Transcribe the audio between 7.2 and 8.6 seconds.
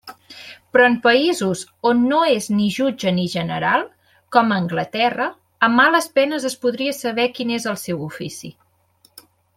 quin és el seu ofici.